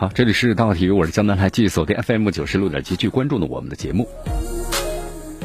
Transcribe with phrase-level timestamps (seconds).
[0.00, 4.08] 好，这里是大话体育，我是江南来继续锁定 FM 九十六点七，去关注的我们的节目。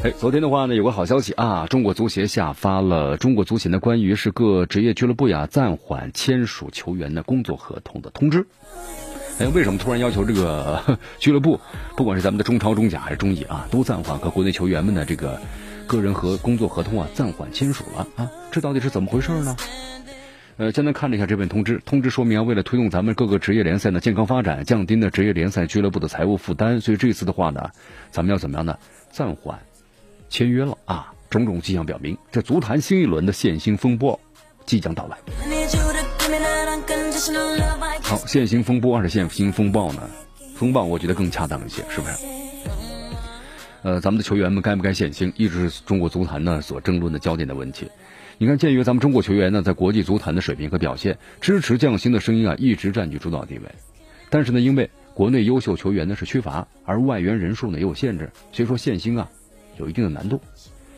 [0.02, 8.48] 哎，昨天的话呢，有个好消息啊，中国足协下发了中国足协呢关于是各职业俱乐部呀暂缓签署球员的工作合同的通知。
[9.40, 11.60] 哎，为什么突然要求这个 俱乐部，
[11.98, 15.38] 不管是咱们的中超、中甲还是中乙啊，都暂缓和国内球员们的这个
[15.86, 18.32] 个人和工作合同啊暂缓签署了啊？
[18.52, 19.54] 这到底是怎么回事呢？
[20.58, 27.70] 呃，简单看了一下这份通知，通知说明啊，为了推动咱们各个职业联赛的健康发展，降低呢职业联赛俱乐部的财务负担，所以这次的话呢，
[28.10, 28.78] 咱们要怎么样呢？
[29.12, 29.60] 暂缓
[30.30, 31.12] 签约了啊！
[31.30, 34.18] 种种迹象表明，这足坛新一轮的限薪风波
[34.66, 35.18] 即将到来。
[38.02, 40.02] 好，限薪风波还是限薪风暴呢？
[40.56, 42.16] 风暴我觉得更恰当一些，是不是？
[43.84, 47.92] 呃，咱们的球员们该不该限薪，一直是中国足坛呢所争论的焦点的问题。
[48.38, 53.70] 你看，鉴于咱们中国球员呢在国际足坛的水平和表现，支持降薪的声音啊一直占据主导地位。
[54.30, 59.30] 但是呢，因为国内优秀球员呢是缺乏，而外援人数呢也有限制，所以说限薪啊
[59.78, 60.42] 有一定的难度。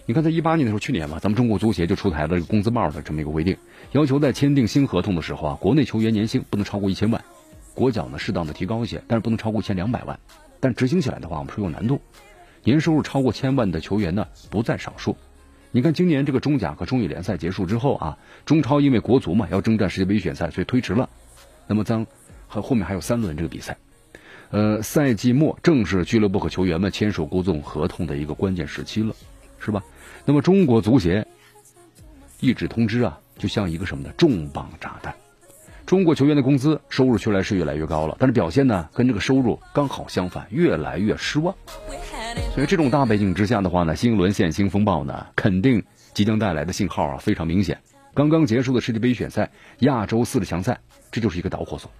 [0.07, 3.55] 你看，在一八年的时候，去年吧，咱们中国足协就出台了工资帽的这么一个规定，
[3.91, 7.23] 要求在签订新合同的时候啊，国内球员年薪不能超过一千万，
[7.75, 10.19] 国脚呢适当的提高一些，但是不能超过一千两百万。
[10.59, 12.01] 但执行起来的话，我们说有难度，
[12.63, 15.15] 年收入超过千万的球员呢不在少数。
[15.77, 21.07] 你看，今年这个中甲和中乙联赛结束之后啊，中超因为国足嘛要征战世界杯预选赛，所以推迟了。
[21.67, 22.03] 那么将
[22.47, 23.77] 和后面还有三轮这个比赛，
[24.49, 29.13] 呃，赛季末正是俱乐部和球员们签署工作合同的一个关键时期了，
[29.59, 29.83] 是吧？
[30.25, 31.27] 那么中国足协
[32.39, 34.11] 一纸通知啊，就像一个什么呢？
[34.17, 35.13] 重磅炸弹。
[35.85, 41.53] 中国球员的工资收入确来是越来越高了，但是表现呢，跟这个收入刚好相反，越来越失望。
[42.53, 45.83] 所以这种大背景之下的话呢，新一轮限薪风暴呢，肯定
[46.13, 47.79] 即将带来的信号啊非常明显。
[48.15, 50.79] 刚刚结束的世界杯预选赛亚洲四强赛，
[51.11, 51.91] 这就是一个导火索。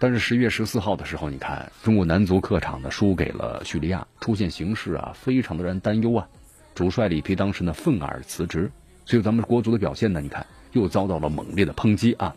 [0.00, 6.26] 但是十月十四号的时候，你看中国男足客场呢输给了叙利亚，出现形势啊非常的让人担忧啊。
[6.74, 8.72] 主帅里皮当时呢愤而辞职，
[9.04, 12.34] 所以咱们国足的表现呢，你看又遭到了猛烈的抨击啊，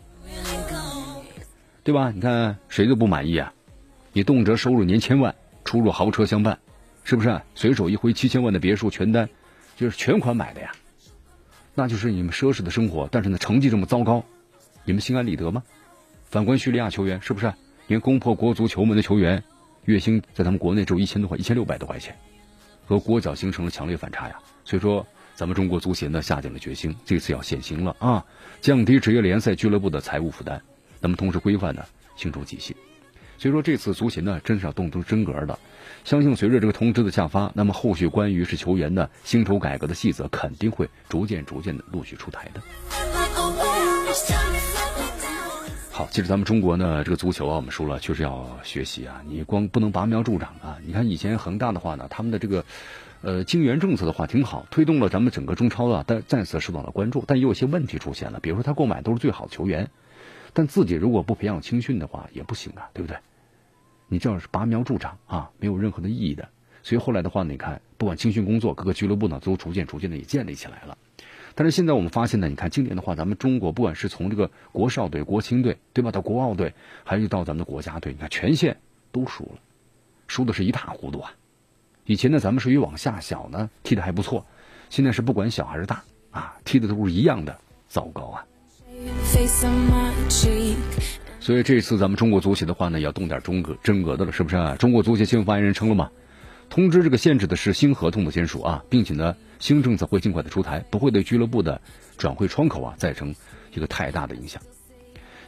[1.82, 2.12] 对吧？
[2.12, 3.52] 你看谁都不满意啊，
[4.12, 6.58] 你动辄收入年千万，出入豪车相伴。
[7.04, 9.28] 是不是随手一挥七千万的别墅全单，
[9.76, 10.72] 就是全款买的呀？
[11.74, 14.24] 那就是你们奢侈的生活，但是呢成绩这么糟糕，
[14.84, 15.62] 你们心安理得吗？
[16.24, 17.52] 反观叙利亚球员，是不是？
[17.86, 19.44] 连攻破国足球门的球员，
[19.84, 22.16] 月薪在咱们国内只有一千多块，一千六百多块钱，
[22.86, 24.38] 和国脚形成了强烈反差呀。
[24.64, 28.24] 所以说，咱们中国足协呢下定了决心，这次要限薪了啊，
[28.62, 30.62] 降低职业联赛俱乐部的财务负担，
[31.00, 31.84] 那么同时规范呢
[32.16, 32.74] 薪酬体系。
[33.38, 35.58] 所以说这次足协呢真是要动出真格的。
[36.04, 42.60] 相信随着这个通知的下发，那么后续关于是球员的薪酬改革的细则肯定会逐渐逐渐的陆续出台的。
[45.90, 50.78] 好，其实咱们中国呢，这个足球啊，我们说了，确实要学习啊，你光不能拔苗助长啊。
[50.84, 52.64] 你看以前恒大的话呢，他们的这个
[53.22, 59.88] 呃金元政策的话挺好，推动了咱们整个中超啊，但再次受到了关注，但也有些问题出现了，比如说他购买都是最好的球员，
[60.54, 63.18] 但自己如果不培养青训的话也不行啊，对不对？
[64.08, 66.48] 你这样是拔苗助长啊，没有任何的意义的。
[66.82, 70.96] 所以后来的话，你看，不管青训工作，各个俱乐部呢都逐渐逐渐的也建立起来了。
[71.54, 78.76] 但是现在我们发现呢，你看今年的话，咱们中国不管是从这个国少队、国青队，对吧，到国奥队，还是到咱们的国家队，你看全线
[79.10, 79.58] 都输了，
[80.28, 81.32] 输的是一塌糊涂啊。
[82.04, 84.44] 以前呢，咱们属于往下小呢，踢的还不错，
[84.90, 88.46] 现在是不管小还是大啊，踢的都是一样的糟糕啊。
[91.40, 94.76] 所以这次咱们中国足协的话呢，要动点中格真格的了，是不是啊？
[94.76, 96.10] 中国足协新闻发言人称了嘛，
[96.70, 101.80] 通知这个限制的是新合同的签署啊，并且呢，新政策会尽快的出台，不会对俱乐部的
[102.16, 103.34] 转会窗口啊造成
[103.74, 104.62] 一个太大的影响。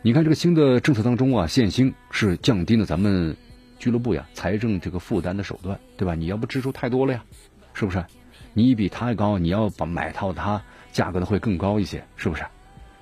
[0.02, 3.36] 你看这个新的政策当中啊，限薪是降低了咱们
[3.78, 6.14] 俱乐部呀财政这个负担的手段，对吧？
[6.14, 7.24] 你要不支出太多了呀，
[7.72, 8.04] 是不是？
[8.52, 10.62] 你比他高，你要把买套它，
[10.92, 12.44] 价格呢会更高一些，是不是？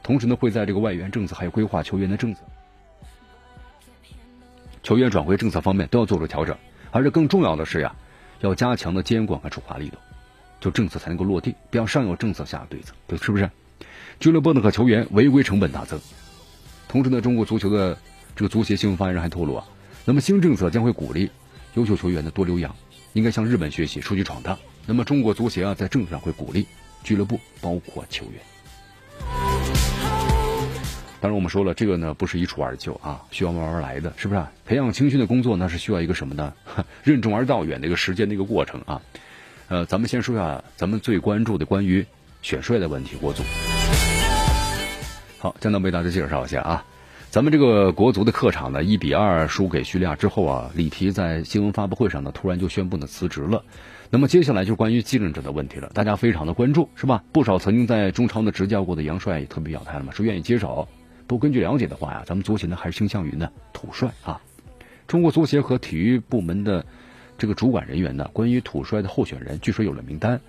[0.04, 2.42] 同时呢，会在这个外援政策还有规划球员的政策。
[4.82, 6.54] 球员转会政策方面都要做出调整，
[6.90, 7.96] 而且更重要的是呀，
[8.40, 9.96] 要加强的监管和处罚力度，
[10.60, 13.50] 就政策才能够落地，不要上有政策下有对策，对，是不是？
[14.20, 15.98] 俱乐部呢和球员违规成本大增，
[16.86, 17.96] 同时呢，中国足球的
[18.36, 19.66] 这个足协新闻发言人还透露啊，
[20.04, 21.30] 那么新政策将会鼓励
[21.76, 22.76] 优秀球员呢多留洋，
[23.14, 24.58] 应该向日本学习，出去闯荡。
[24.84, 26.66] 那么中国足协啊，在政治上会鼓励
[27.02, 28.34] 俱乐部，包括球员。
[31.24, 34.44] 当然，我们说了，这个呢不是一蹴而就啊，需要慢慢来的，是不是？
[34.66, 36.52] 培养青训的工作呢是需要一个什么呢？
[37.02, 39.00] 任重而道远的一个时间的一个过程啊。
[39.68, 42.04] 呃，咱们先说一下咱们最关注的关于
[42.42, 43.42] 选帅的问题，国足。
[45.38, 46.84] 好，江南为大家介绍一下啊，
[47.30, 53.64] 咱们这个国足的客场呢一比二输给叙利亚之后啊，里皮在新闻发布会上呢突然就宣布呢辞职了。
[54.10, 57.24] 那么接下来就关于继任者的问题了，大家非常的关注，是吧？
[57.32, 60.86] 不少曾经在中超的执教过的杨帅也特别表态了嘛，说愿意接手。
[61.26, 64.40] 不根据了解的话呀，咱们足协呢还是倾向于呢土帅啊。
[65.06, 66.84] 中国足协和体育部门的
[67.36, 70.40] 这个主管人员呢，关于土帅的候选人，据说有了名单。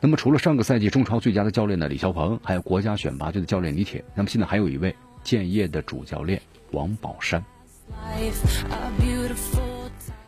[0.00, 6.40] 那么除了上个赛季中超最佳的教练呢李霄鹏，还有国家选拔队的教练李铁，那么现在还有一位建业的主教练
[6.70, 7.44] 王宝山。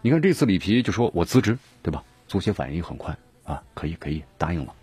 [0.02, 2.02] 你看这次里皮就说我辞职，对吧？
[2.28, 4.75] 足协反应很快啊，可以可以答应了。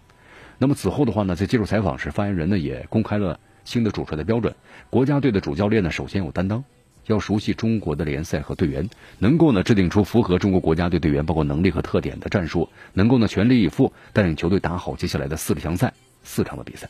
[0.58, 3.40] 那么此后的话呢，在接受采访时，发言人呢也公开了。
[3.70, 4.56] 新的主帅的标准，
[4.90, 6.64] 国家队的主教练呢，首先有担当，
[7.06, 8.90] 要熟悉中国的联赛和队员，
[9.20, 15.94] 能够呢制定出符合中国国家队队员包括能力和特点的战术，能够呢全力以赴带领球队打好接下来的四强赛
[16.24, 16.90] 四场的比赛。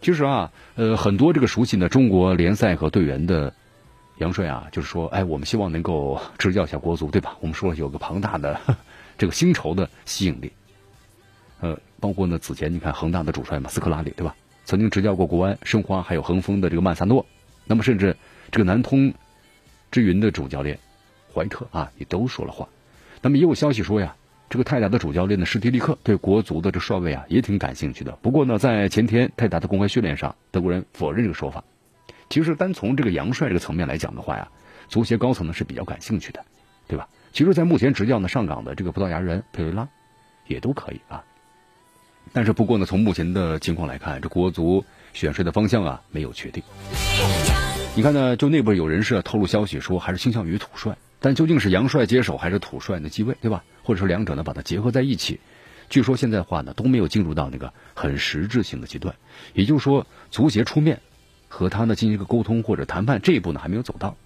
[0.00, 3.52] 其实啊，呃，很多这个熟悉呢中国联赛和队员的
[4.16, 7.36] 杨帅啊，就是说，哎，我们希望能够执教一下国足，对吧？
[7.40, 8.58] 我们说有个庞大的
[9.18, 10.50] 这个薪酬的吸引力，
[11.60, 14.34] 呃，包括呢此前你看恒大的主帅嘛，斯科拉里，对吧？
[14.64, 17.26] 曾经执教过国安、申花，还有恒丰的这个曼萨诺，
[17.66, 18.16] 那么甚至
[18.50, 19.12] 这个南通
[19.90, 20.78] 之云的主教练
[21.32, 22.68] 怀特啊，也都说了话。
[23.20, 24.16] 那么也有消息说呀，
[24.50, 28.12] 这个泰达的主教练呢施蒂利克对国足的这帅位啊也挺感兴趣的。
[28.22, 31.64] 不过呢，在前天泰达的公开训练上，德国人否认这个说法。
[32.30, 34.48] 其实单从这个杨帅这个层面来讲的话呀，
[34.88, 36.44] 足协高层呢是比较感兴趣的，
[36.88, 37.08] 对吧？
[37.32, 39.88] 其实，在目前执教呢上岗的这个葡萄牙人佩雷拉
[40.46, 41.24] 也都可以啊。
[42.32, 46.62] 但是不过呢，从目前的情况来看，这国足选帅的方向啊没有确定。
[47.94, 50.96] 你看呢，就内部有人士透露消息说，还是倾向于土帅。
[51.20, 53.64] 但究竟是杨帅接手还是土帅呢继位，对吧？
[53.82, 55.40] 或者说两者呢把它结合在一起？
[55.88, 59.14] 据说现在的话呢都没有进入到那个很实质性的阶段。
[59.54, 61.00] 也就是说，足协出面
[61.48, 64.16] 和他呢进行一个沟通或者谈判这一步呢还没有走到。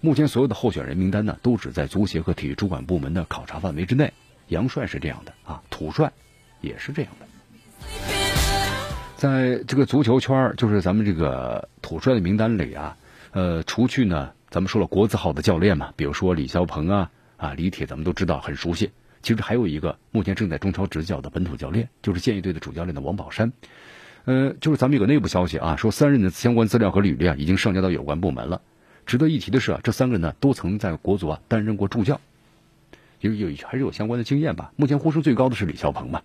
[0.00, 4.12] 目前所有的候选人名单呢都只在足协和体育主管部门的考察范围之内。
[4.46, 6.12] 杨帅是这样的啊，土帅
[6.60, 7.26] 也是这样的。
[9.18, 12.96] 在这个足球圈就是咱们这个土帅的名单里啊，
[13.32, 18.92] 呃，除去呢，咱们说了国字号的教练嘛，比如说李霄鹏啊，啊，李铁，咱们都知道很熟悉。
[19.20, 23.52] 其实还有一个目前正在中超执教的本土教练，就是建业队的主教练的王宝山。
[24.26, 28.62] 呃，就是咱们有个内部消息啊，说三人的相关资料和履历啊，已经上交到有关部门了。
[29.04, 32.20] 值得一提的是啊，这三个人呢，都曾在国足啊担任过助教，
[33.18, 34.70] 有有还是有相关的经验吧。
[34.76, 36.22] 目前呼声最高的是李霄鹏嘛。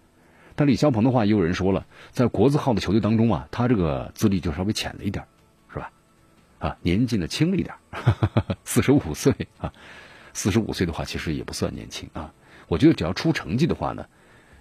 [0.56, 5.26] 但李霄鹏的话，也有人说了，在国字号的球队当中啊，他这个资历就稍微浅了一点，
[5.72, 5.92] 是吧？
[6.60, 7.74] 啊，年纪呢轻了一点，
[8.64, 9.74] 四十五岁啊，
[10.34, 12.32] 四十五岁的话其实也不算年轻啊。
[12.68, 14.06] 我觉得只要出成绩的话呢，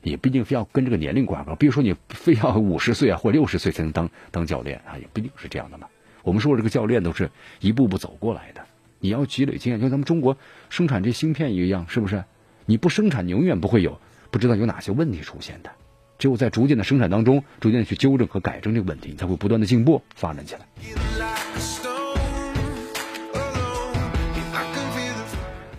[0.03, 1.55] 也不一定非要跟这个年龄挂钩。
[1.55, 5.87] 比如说你非要五十岁啊或六十岁才能当当教练啊，也不一定是这样的嘛。
[6.23, 7.31] 我们说这个教练都是
[7.61, 8.65] 一步步走过来的，
[8.99, 10.37] 你要积累经验，就像咱们中国
[10.71, 12.25] 生产这芯片一样，是不是？
[12.65, 15.71] 你不生产，你永远不会有不知道有哪些问题出现的。
[16.23, 20.61] 只有在逐渐的生产当中，逐渐的去纠正和改正这个问题，你才会不断的进步发展起来。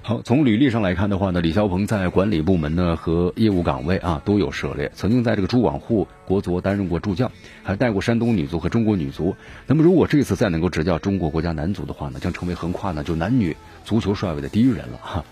[0.02, 7.32] 好，从履历上来看的话呢，李霄鹏在管理部门呢和业务岗位啊都有涉猎，曾经在这个朱广沪国足担任过助教，
[7.64, 9.34] 还带过山东女足和中国女足。
[9.66, 15.24] 那么如果这次再能够执教中国国家男足的话呢，将成为横跨呢就男女足球帅位的第一人了哈。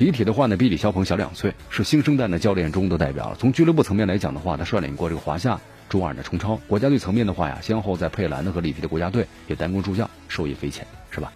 [0.00, 3.36] 李铁的话呢，比李霄鹏小两岁，是新生代的教练中的代表。
[3.38, 6.56] 从俱乐部层面来讲的话，他率领过这个华夏、中二的冲超。
[6.66, 11.30] 国家队层面的话呀，先后在佩兰的和里皮的国家队也担过助教，受益匪浅，是吧？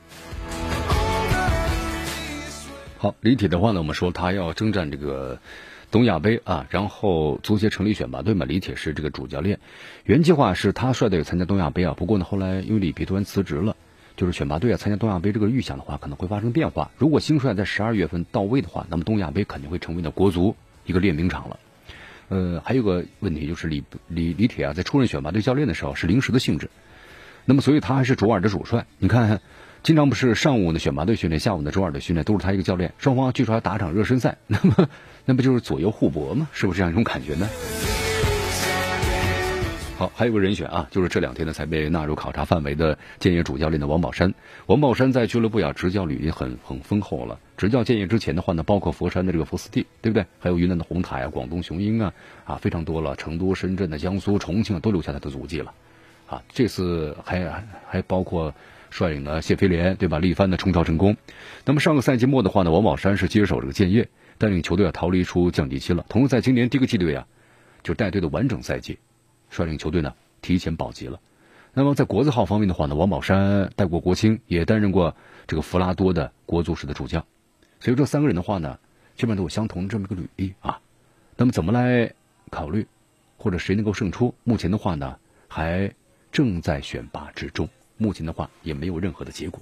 [2.97, 5.39] 好，李铁的话呢，我们说他要征战这个
[5.91, 9.59] 东亚杯啊，然后足协成立选拔队嘛，李铁是这个主教练。
[10.05, 13.77] 原计划是他率队参加东亚杯啊，不过呢，后来因为里皮突然辞职了。
[14.17, 16.91] 就是选拔队啊参加东亚杯这个预想的话，可能会发生变化。
[16.99, 20.55] 如果新帅在十二月份到位的话，那么东亚杯肯定会成为呢国足
[20.85, 21.59] 一个练兵场了。
[22.29, 26.71] 呃，还有个问题就是李李李铁啊，在出任选拔队教练的时候是临时的性质，
[27.45, 28.87] 那么所以他还是卓尔的主帅。
[28.99, 29.41] 你看，
[29.83, 34.89] 经常不是上午的选拔队训练，下午的卓尔的训练都是他一个教练，双方据说还打场热身赛，那么
[35.27, 36.49] 那不就是左右互搏吗？
[36.53, 37.49] 是不是这样一种感觉呢？
[39.97, 44.35] 好，还有个人选啊，就是这两天呢才被纳入考察范围的建业主教练的王宝山。
[44.67, 47.39] 王宝山在俱乐部呀执教履历很很丰厚了。
[47.57, 50.27] 执教建业之前的话呢，包括佛山的这个福斯蒂，对不对？
[50.41, 52.13] 还有云南的宏泰啊、广东雄鹰啊，
[52.45, 53.15] 啊非常多了。
[53.15, 55.73] 成都、深圳的、江苏、重庆啊都留下他的足迹了。
[56.27, 58.53] 啊，这次还还包括
[58.91, 60.19] 率领了谢飞廉，对吧？
[60.19, 61.17] 力帆的冲超成功。
[61.65, 64.09] 那么上个赛季末的话呢，王宝山是接手这个建业，
[64.39, 66.05] 带领球队啊逃离出降级期了。
[66.09, 67.29] 同时在今年第一个季度啊，
[67.85, 68.99] 就带队的完整赛季。
[69.51, 71.21] 率领球队呢提前保级了。
[71.73, 77.25] 那么在国字号方面的话呢，王宝山带过国青，也担任过这个弗拉多的国足时的主将。
[77.81, 78.79] 所以这三个人的话呢，
[79.17, 80.81] 基本上都有相同的这么一个履历啊。
[81.37, 82.13] 那么怎么来
[82.51, 82.87] 考虑，
[83.37, 84.35] 或者谁能够胜出？
[84.45, 85.17] 目前的话呢，
[85.49, 85.93] 还
[86.31, 87.69] 正在选拔之中。
[87.97, 89.61] 目前的话也没有任何的结果。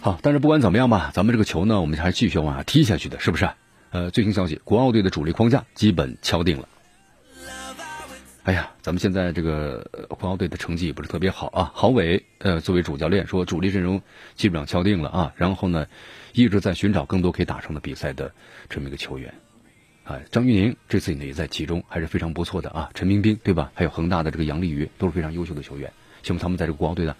[0.00, 3.50] 好，但是不管怎么样吧，咱们这个球呢，我们还是继续往下踢下去的，是不是？
[3.90, 6.68] 呃，最新消息，国奥队的主力框架基本敲定了。
[8.46, 11.72] 哎呀，咱们现在这个国奥队的成绩也不是特别好啊。
[11.74, 14.00] 郝伟呃作为主教练说，主力阵容
[14.36, 15.32] 基本上敲定了啊。
[15.34, 15.84] 然后呢，
[16.32, 18.32] 一直在寻找更多可以打成的比赛的
[18.68, 19.34] 这么一个球员。
[20.04, 22.88] 啊，张玉宁这次呢也在其中，还是非常不错的啊。
[22.94, 23.72] 陈冰冰对吧？
[23.74, 25.92] 还有恒大的这个杨立瑜都是非常优秀的球员。
[26.22, 27.16] 希望他们在这个国奥队呢，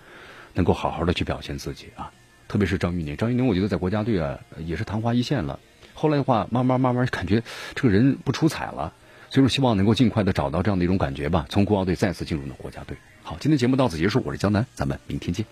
[0.54, 2.12] 能够好好的去表现自己啊。
[2.46, 5.58] 特别是张玉宁，张玉宁我觉得在国家队啊也是昙花一现了。
[5.92, 7.42] 后来的话，慢慢慢慢感觉
[7.74, 8.94] 这个人不出彩了。
[9.30, 11.46] 所以说，希望能够尽快的找到这样的一种感觉吧。
[11.48, 12.96] 从国奥队再次进入了国家队。
[13.22, 15.44] 好，今天节目到此结束，我是江南，咱们明天见。